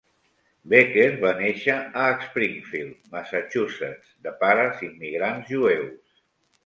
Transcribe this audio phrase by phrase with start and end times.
[0.71, 6.21] Becker va néixer a Springfield, Massachusetts, de pares immigrants jueus.